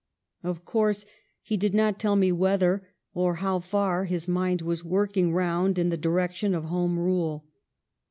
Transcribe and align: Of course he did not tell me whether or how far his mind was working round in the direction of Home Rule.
Of 0.41 0.65
course 0.65 1.05
he 1.43 1.57
did 1.57 1.75
not 1.75 1.99
tell 1.99 2.15
me 2.15 2.31
whether 2.31 2.87
or 3.13 3.35
how 3.35 3.59
far 3.59 4.05
his 4.05 4.27
mind 4.27 4.63
was 4.63 4.83
working 4.83 5.31
round 5.31 5.77
in 5.77 5.89
the 5.89 5.95
direction 5.95 6.55
of 6.55 6.63
Home 6.65 6.97
Rule. 6.97 7.45